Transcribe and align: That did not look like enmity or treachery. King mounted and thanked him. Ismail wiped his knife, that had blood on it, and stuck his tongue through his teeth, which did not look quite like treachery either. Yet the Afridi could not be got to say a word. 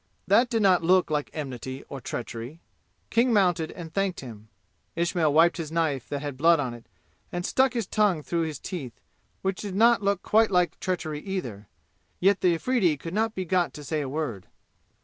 That 0.25 0.49
did 0.49 0.63
not 0.63 0.81
look 0.81 1.11
like 1.11 1.29
enmity 1.31 1.83
or 1.87 2.01
treachery. 2.01 2.59
King 3.11 3.31
mounted 3.31 3.71
and 3.71 3.93
thanked 3.93 4.21
him. 4.21 4.49
Ismail 4.95 5.31
wiped 5.31 5.57
his 5.57 5.71
knife, 5.71 6.09
that 6.09 6.23
had 6.23 6.37
blood 6.37 6.59
on 6.59 6.73
it, 6.73 6.87
and 7.31 7.45
stuck 7.45 7.73
his 7.73 7.85
tongue 7.85 8.23
through 8.23 8.41
his 8.47 8.57
teeth, 8.57 8.99
which 9.43 9.61
did 9.61 9.75
not 9.75 10.01
look 10.01 10.23
quite 10.23 10.49
like 10.49 10.79
treachery 10.79 11.19
either. 11.19 11.67
Yet 12.19 12.41
the 12.41 12.55
Afridi 12.55 12.97
could 12.97 13.13
not 13.13 13.35
be 13.35 13.45
got 13.45 13.75
to 13.75 13.83
say 13.83 14.01
a 14.01 14.09
word. 14.09 14.47